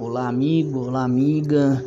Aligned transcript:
Olá, 0.00 0.28
amigo, 0.28 0.86
olá, 0.86 1.02
amiga, 1.02 1.84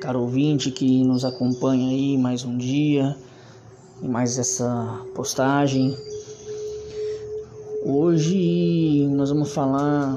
caro 0.00 0.20
ouvinte 0.20 0.70
que 0.70 1.02
nos 1.02 1.24
acompanha 1.24 1.90
aí 1.90 2.16
mais 2.16 2.44
um 2.44 2.56
dia 2.56 3.16
e 4.00 4.06
mais 4.06 4.38
essa 4.38 5.04
postagem. 5.16 5.98
Hoje 7.84 9.08
nós 9.08 9.30
vamos 9.30 9.52
falar 9.52 10.16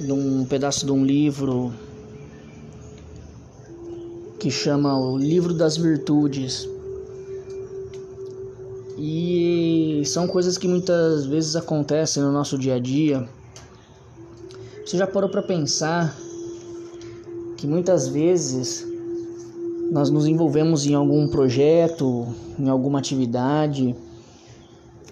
de 0.00 0.10
um 0.10 0.46
pedaço 0.46 0.86
de 0.86 0.92
um 0.92 1.04
livro 1.04 1.74
que 4.40 4.50
chama 4.50 4.98
O 4.98 5.18
Livro 5.18 5.52
das 5.52 5.76
Virtudes. 5.76 6.66
E 8.96 10.00
são 10.06 10.26
coisas 10.26 10.56
que 10.56 10.66
muitas 10.66 11.26
vezes 11.26 11.54
acontecem 11.54 12.22
no 12.22 12.32
nosso 12.32 12.56
dia 12.56 12.76
a 12.76 12.78
dia 12.78 13.28
você 14.88 14.96
já 14.96 15.06
parou 15.06 15.28
para 15.28 15.42
pensar 15.42 16.16
que 17.58 17.66
muitas 17.66 18.08
vezes 18.08 18.86
nós 19.90 20.08
nos 20.08 20.26
envolvemos 20.26 20.86
em 20.86 20.94
algum 20.94 21.28
projeto, 21.28 22.26
em 22.58 22.70
alguma 22.70 22.98
atividade, 22.98 23.94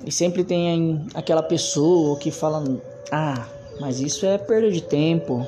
e 0.03 0.11
sempre 0.11 0.45
tem 0.45 1.07
aquela 1.13 1.43
pessoa 1.43 2.17
que 2.17 2.31
fala: 2.31 2.65
"Ah, 3.13 3.47
mas 3.79 4.01
isso 4.01 4.25
é 4.25 4.39
perda 4.39 4.71
de 4.71 4.81
tempo. 4.81 5.47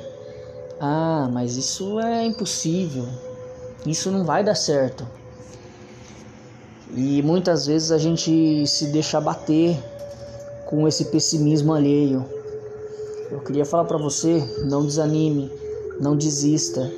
Ah, 0.79 1.27
mas 1.33 1.57
isso 1.57 1.99
é 1.99 2.23
impossível. 2.23 3.07
Isso 3.83 4.11
não 4.11 4.23
vai 4.23 4.43
dar 4.43 4.53
certo." 4.53 5.07
E 6.95 7.23
muitas 7.23 7.65
vezes 7.65 7.91
a 7.91 7.97
gente 7.97 8.67
se 8.67 8.91
deixa 8.91 9.19
bater 9.19 9.75
com 10.67 10.87
esse 10.87 11.05
pessimismo 11.05 11.73
alheio. 11.73 12.38
Eu 13.31 13.39
queria 13.41 13.63
falar 13.63 13.85
para 13.85 13.97
você, 13.97 14.43
não 14.65 14.83
desanime, 14.83 15.51
não 15.99 16.15
desista. 16.15 16.91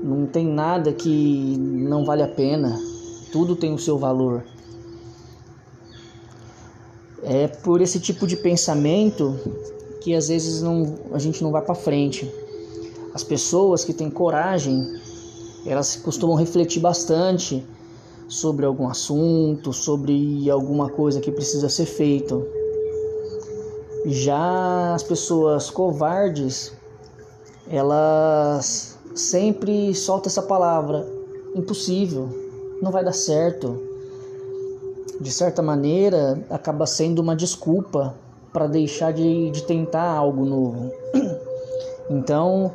Não 0.00 0.26
tem 0.26 0.46
nada 0.46 0.92
que 0.92 1.56
não 1.58 2.04
vale 2.04 2.22
a 2.22 2.28
pena. 2.28 2.80
Tudo 3.32 3.56
tem 3.56 3.74
o 3.74 3.78
seu 3.78 3.98
valor. 3.98 4.44
É 7.22 7.48
por 7.48 7.80
esse 7.80 7.98
tipo 7.98 8.28
de 8.28 8.36
pensamento 8.36 9.34
que 10.02 10.14
às 10.14 10.28
vezes 10.28 10.62
não, 10.62 10.98
a 11.12 11.18
gente 11.18 11.42
não 11.42 11.50
vai 11.50 11.62
para 11.62 11.74
frente. 11.74 12.30
As 13.12 13.24
pessoas 13.24 13.84
que 13.84 13.92
têm 13.92 14.10
coragem, 14.10 15.00
elas 15.66 15.96
costumam 15.96 16.36
refletir 16.36 16.80
bastante 16.80 17.64
sobre 18.28 18.66
algum 18.66 18.88
assunto, 18.88 19.72
sobre 19.72 20.48
alguma 20.48 20.90
coisa 20.90 21.20
que 21.20 21.32
precisa 21.32 21.68
ser 21.68 21.86
feito. 21.86 22.46
Já 24.04 24.94
as 24.94 25.02
pessoas 25.02 25.70
covardes, 25.70 26.72
elas 27.66 28.98
sempre 29.14 29.94
soltam 29.94 30.28
essa 30.28 30.42
palavra: 30.42 31.06
impossível, 31.54 32.28
não 32.82 32.90
vai 32.90 33.02
dar 33.02 33.14
certo. 33.14 33.80
De 35.18 35.30
certa 35.32 35.62
maneira, 35.62 36.44
acaba 36.50 36.86
sendo 36.86 37.20
uma 37.20 37.34
desculpa 37.34 38.14
para 38.52 38.66
deixar 38.66 39.12
de, 39.12 39.50
de 39.50 39.62
tentar 39.62 40.10
algo 40.10 40.44
novo. 40.44 40.92
Então, 42.10 42.70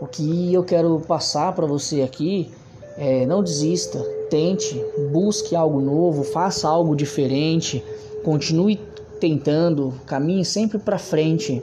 o 0.00 0.06
que 0.06 0.54
eu 0.54 0.64
quero 0.64 0.98
passar 1.00 1.54
para 1.54 1.66
você 1.66 2.00
aqui 2.00 2.50
é: 2.96 3.26
não 3.26 3.42
desista, 3.42 3.98
tente, 4.30 4.82
busque 5.12 5.54
algo 5.54 5.78
novo, 5.78 6.24
faça 6.24 6.66
algo 6.66 6.96
diferente, 6.96 7.84
continue 8.24 8.80
tentando, 9.22 9.94
caminhe 10.04 10.44
sempre 10.44 10.78
para 10.78 10.98
frente. 10.98 11.62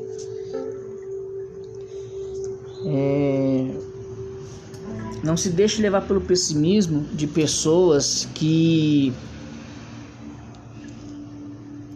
É... 2.86 3.68
Não 5.22 5.36
se 5.36 5.50
deixe 5.50 5.82
levar 5.82 6.08
pelo 6.08 6.22
pessimismo 6.22 7.02
de 7.14 7.28
pessoas 7.28 8.26
que 8.34 9.12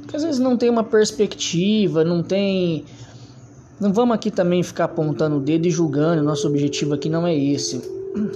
que 0.10 0.18
às 0.18 0.24
vezes 0.24 0.38
não 0.38 0.58
tem 0.58 0.70
uma 0.70 0.84
perspectiva, 0.84 2.04
não 2.04 2.22
tem. 2.22 2.84
Não 3.80 3.94
vamos 3.94 4.16
aqui 4.16 4.30
também 4.30 4.62
ficar 4.64 4.84
apontando 4.84 5.38
o 5.38 5.40
dedo 5.40 5.66
e 5.66 5.72
julgando. 5.72 6.22
Nosso 6.22 6.46
objetivo 6.46 6.94
aqui 6.94 7.08
não 7.08 7.26
é 7.26 7.34
esse. 7.34 7.82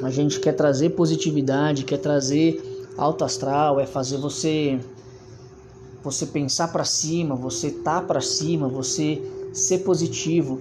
A 0.01 0.09
gente 0.09 0.39
quer 0.39 0.53
trazer 0.53 0.91
positividade, 0.91 1.83
quer 1.83 1.97
trazer 1.97 2.63
alto 2.97 3.25
astral, 3.25 3.81
é 3.81 3.85
fazer 3.85 4.17
você 4.17 4.79
você 6.09 6.25
pensar 6.25 6.69
para 6.69 6.85
cima, 6.85 7.35
você 7.35 7.69
tá 7.69 8.01
para 8.01 8.21
cima, 8.21 8.69
você 8.69 9.21
ser 9.51 9.79
positivo, 9.79 10.57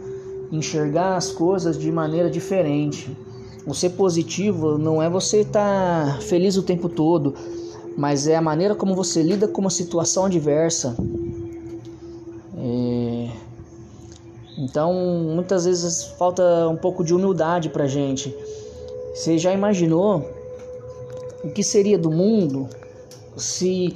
enxergar 0.50 1.16
as 1.16 1.30
coisas 1.30 1.78
de 1.78 1.90
maneira 1.92 2.28
diferente. 2.28 3.16
O 3.64 3.72
ser 3.72 3.90
positivo 3.90 4.76
não 4.76 5.00
é 5.00 5.08
você 5.08 5.42
estar 5.42 6.14
tá 6.14 6.20
feliz 6.20 6.56
o 6.56 6.64
tempo 6.64 6.88
todo, 6.88 7.34
mas 7.96 8.26
é 8.26 8.34
a 8.34 8.42
maneira 8.42 8.74
como 8.74 8.94
você 8.94 9.22
lida 9.22 9.46
com 9.46 9.60
uma 9.60 9.70
situação 9.70 10.24
adversa. 10.24 10.96
É... 12.58 13.30
Então, 14.58 14.92
muitas 15.34 15.64
vezes 15.64 16.02
falta 16.18 16.68
um 16.68 16.76
pouco 16.76 17.04
de 17.04 17.14
humildade 17.14 17.68
para 17.68 17.86
gente. 17.86 18.34
Você 19.14 19.38
já 19.38 19.52
imaginou 19.52 20.28
o 21.44 21.50
que 21.50 21.62
seria 21.62 21.98
do 21.98 22.10
mundo 22.10 22.68
se 23.36 23.94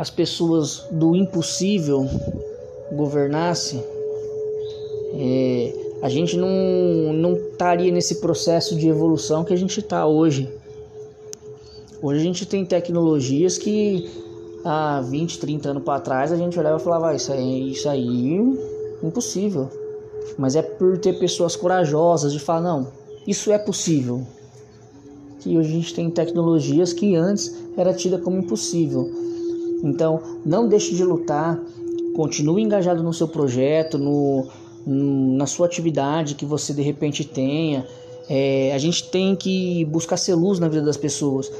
as 0.00 0.08
pessoas 0.08 0.86
do 0.90 1.14
impossível 1.14 2.08
governasse, 2.90 3.78
é, 5.12 5.74
a 6.00 6.08
gente 6.08 6.38
não, 6.38 7.12
não 7.12 7.34
estaria 7.34 7.92
nesse 7.92 8.14
processo 8.14 8.74
de 8.74 8.88
evolução 8.88 9.44
que 9.44 9.52
a 9.52 9.56
gente 9.56 9.78
está 9.78 10.06
hoje. 10.06 10.50
Hoje 12.00 12.18
a 12.18 12.22
gente 12.22 12.46
tem 12.46 12.64
tecnologias 12.64 13.58
que 13.58 14.08
há 14.64 15.02
20, 15.02 15.38
30 15.38 15.68
anos 15.68 15.82
para 15.82 16.00
trás 16.00 16.32
a 16.32 16.36
gente 16.36 16.58
olhava 16.58 16.78
e 16.78 16.82
falava, 16.82 17.10
ah, 17.10 17.14
isso 17.14 17.30
aí, 17.30 17.70
isso 17.70 17.86
aí 17.86 18.38
impossível. 19.02 19.68
Mas 20.38 20.56
é 20.56 20.62
por 20.62 20.96
ter 20.96 21.18
pessoas 21.18 21.54
corajosas 21.54 22.32
de 22.32 22.38
falar, 22.38 22.62
não, 22.62 22.88
isso 23.26 23.52
é 23.52 23.58
possível. 23.58 24.26
Que 25.40 25.58
hoje 25.58 25.68
a 25.68 25.72
gente 25.74 25.92
tem 25.92 26.10
tecnologias 26.10 26.94
que 26.94 27.14
antes 27.16 27.54
era 27.76 27.92
tida 27.92 28.16
como 28.16 28.38
impossível. 28.38 29.28
Então, 29.82 30.20
não 30.44 30.68
deixe 30.68 30.94
de 30.94 31.04
lutar, 31.04 31.60
continue 32.14 32.62
engajado 32.62 33.02
no 33.02 33.12
seu 33.12 33.28
projeto, 33.28 33.98
no, 33.98 34.46
no 34.86 35.36
na 35.36 35.46
sua 35.46 35.66
atividade 35.66 36.34
que 36.34 36.44
você 36.44 36.72
de 36.74 36.82
repente 36.82 37.24
tenha. 37.24 37.86
É, 38.28 38.72
a 38.74 38.78
gente 38.78 39.10
tem 39.10 39.34
que 39.34 39.84
buscar 39.86 40.16
ser 40.16 40.34
luz 40.34 40.58
na 40.58 40.68
vida 40.68 40.82
das 40.82 40.96
pessoas. 40.96 41.50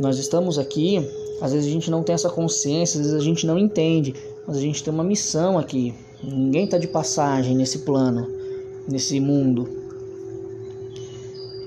Nós 0.00 0.18
estamos 0.18 0.58
aqui, 0.58 1.06
às 1.40 1.52
vezes 1.52 1.68
a 1.68 1.72
gente 1.72 1.90
não 1.90 2.02
tem 2.02 2.14
essa 2.14 2.28
consciência, 2.28 3.00
às 3.00 3.06
vezes 3.06 3.20
a 3.20 3.24
gente 3.24 3.46
não 3.46 3.58
entende, 3.58 4.14
mas 4.46 4.56
a 4.56 4.60
gente 4.60 4.82
tem 4.82 4.92
uma 4.92 5.04
missão 5.04 5.58
aqui. 5.58 5.94
Ninguém 6.22 6.64
está 6.64 6.76
de 6.76 6.88
passagem 6.88 7.54
nesse 7.54 7.80
plano, 7.80 8.26
nesse 8.88 9.20
mundo. 9.20 9.68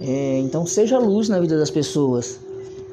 É, 0.01 0.39
então 0.39 0.65
seja 0.65 0.99
luz 0.99 1.29
na 1.29 1.39
vida 1.39 1.57
das 1.57 1.71
pessoas 1.71 2.39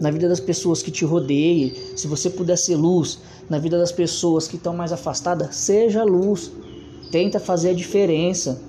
na 0.00 0.10
vida 0.10 0.28
das 0.28 0.40
pessoas 0.40 0.82
que 0.82 0.90
te 0.90 1.04
rodeiem, 1.04 1.74
se 1.94 2.08
você 2.08 2.30
puder 2.30 2.56
ser 2.56 2.76
luz 2.76 3.18
na 3.50 3.58
vida 3.58 3.78
das 3.78 3.92
pessoas 3.92 4.48
que 4.48 4.56
estão 4.56 4.74
mais 4.74 4.92
afastadas, 4.92 5.54
seja 5.54 6.02
luz. 6.02 6.50
Tenta 7.10 7.38
fazer 7.38 7.70
a 7.70 7.74
diferença. 7.74 8.60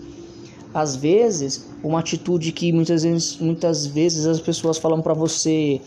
Às 0.74 0.96
vezes, 0.96 1.68
uma 1.84 2.00
atitude 2.00 2.52
que 2.52 2.74
muitas 2.74 3.03
vezes, 3.03 3.38
muitas 3.38 3.86
vezes 3.86 4.25
as 4.25 4.41
pessoas 4.41 4.78
falam 4.78 5.02
para 5.02 5.14
você 5.14 5.80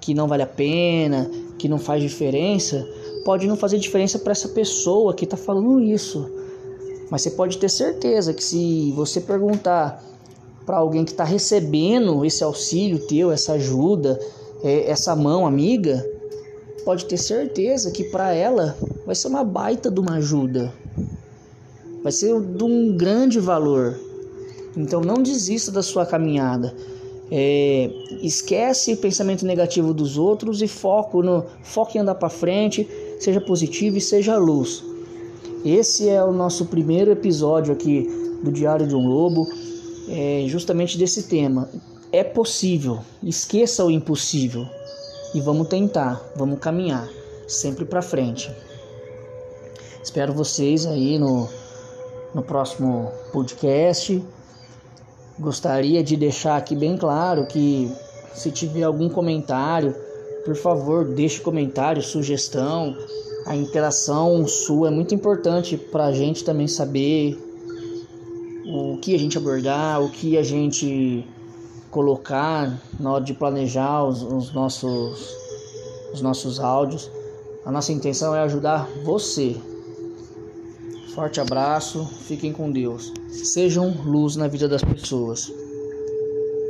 que 0.00 0.14
não 0.14 0.28
vale 0.28 0.42
a 0.42 0.46
pena, 0.46 1.28
que 1.58 1.68
não 1.68 1.78
faz 1.78 2.02
diferença, 2.02 2.86
pode 3.24 3.46
não 3.46 3.56
fazer 3.56 3.78
diferença 3.78 4.18
para 4.18 4.32
essa 4.32 4.48
pessoa 4.48 5.14
que 5.14 5.24
está 5.24 5.36
falando 5.36 5.80
isso. 5.80 6.30
Mas 7.10 7.22
você 7.22 7.30
pode 7.30 7.58
ter 7.58 7.68
certeza 7.68 8.32
que 8.32 8.42
se 8.42 8.92
você 8.92 9.20
perguntar 9.20 10.02
para 10.64 10.76
alguém 10.76 11.04
que 11.04 11.12
está 11.12 11.24
recebendo 11.24 12.24
esse 12.24 12.42
auxílio 12.42 12.98
teu, 13.06 13.30
essa 13.30 13.54
ajuda, 13.54 14.18
essa 14.62 15.14
mão 15.14 15.46
amiga, 15.46 16.04
pode 16.84 17.04
ter 17.06 17.16
certeza 17.16 17.90
que 17.90 18.04
para 18.04 18.32
ela 18.32 18.76
vai 19.04 19.14
ser 19.14 19.28
uma 19.28 19.44
baita 19.44 19.90
de 19.90 20.00
uma 20.00 20.16
ajuda, 20.16 20.72
vai 22.02 22.12
ser 22.12 22.40
de 22.40 22.64
um 22.64 22.96
grande 22.96 23.40
valor. 23.40 23.98
Então 24.76 25.00
não 25.00 25.22
desista 25.22 25.72
da 25.72 25.82
sua 25.82 26.04
caminhada. 26.04 26.74
É, 27.28 27.90
esquece 28.22 28.92
o 28.92 28.96
pensamento 28.98 29.44
negativo 29.44 29.92
dos 29.92 30.16
outros 30.16 30.62
e 30.62 30.68
foco 30.68 31.22
no 31.22 31.44
foque 31.62 31.98
em 31.98 32.02
andar 32.02 32.14
para 32.14 32.28
frente, 32.28 32.88
seja 33.18 33.40
positivo 33.40 33.96
e 33.96 34.00
seja 34.00 34.36
luz. 34.36 34.84
Esse 35.64 36.08
é 36.08 36.22
o 36.22 36.30
nosso 36.30 36.66
primeiro 36.66 37.10
episódio 37.10 37.72
aqui 37.72 38.08
do 38.42 38.52
Diário 38.52 38.86
de 38.86 38.94
um 38.94 39.08
Lobo, 39.08 39.48
é, 40.08 40.44
justamente 40.46 40.96
desse 40.96 41.24
tema. 41.24 41.68
É 42.16 42.24
possível. 42.24 43.00
Esqueça 43.22 43.84
o 43.84 43.90
impossível 43.90 44.66
e 45.34 45.40
vamos 45.42 45.68
tentar, 45.68 46.32
vamos 46.34 46.58
caminhar 46.58 47.06
sempre 47.46 47.84
para 47.84 48.00
frente. 48.00 48.50
Espero 50.02 50.32
vocês 50.32 50.86
aí 50.86 51.18
no, 51.18 51.46
no 52.34 52.42
próximo 52.42 53.12
podcast. 53.34 54.24
Gostaria 55.38 56.02
de 56.02 56.16
deixar 56.16 56.56
aqui 56.56 56.74
bem 56.74 56.96
claro 56.96 57.46
que 57.46 57.92
se 58.32 58.50
tiver 58.50 58.84
algum 58.84 59.10
comentário, 59.10 59.94
por 60.42 60.56
favor, 60.56 61.04
deixe 61.04 61.38
comentário, 61.42 62.02
sugestão. 62.02 62.96
A 63.44 63.54
interação 63.54 64.48
sua 64.48 64.88
é 64.88 64.90
muito 64.90 65.14
importante 65.14 65.76
para 65.76 66.06
a 66.06 66.12
gente 66.12 66.44
também 66.44 66.66
saber 66.66 67.38
o 68.64 68.96
que 69.02 69.14
a 69.14 69.18
gente 69.18 69.36
abordar, 69.36 70.02
o 70.02 70.08
que 70.08 70.38
a 70.38 70.42
gente 70.42 71.26
colocar 71.90 72.80
na 72.98 73.12
hora 73.12 73.24
de 73.24 73.34
planejar 73.34 74.04
os, 74.04 74.22
os 74.22 74.52
nossos, 74.52 75.36
os 76.12 76.20
nossos 76.20 76.60
áudios. 76.60 77.10
A 77.64 77.70
nossa 77.70 77.92
intenção 77.92 78.34
é 78.34 78.40
ajudar 78.40 78.88
você. 79.04 79.56
Forte 81.14 81.40
abraço, 81.40 82.04
fiquem 82.04 82.52
com 82.52 82.70
Deus. 82.70 83.12
Sejam 83.28 83.90
luz 84.04 84.36
na 84.36 84.46
vida 84.48 84.68
das 84.68 84.82
pessoas. 84.82 85.50